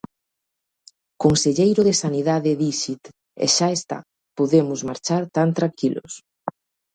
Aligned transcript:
Conselleiro 1.23 1.81
de 1.87 1.93
Sanidade 2.03 2.57
dixit, 2.63 3.03
e 3.43 3.45
xa 3.55 3.69
está, 3.79 3.99
podemos 4.37 4.79
marchar 4.89 5.23
tan 5.35 5.49
tranquilos. 5.57 6.13